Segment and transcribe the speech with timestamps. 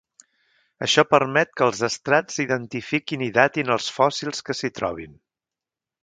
[0.85, 5.13] Això permet que els estrats identifiquin i datin els fòssils que s'hi trobin.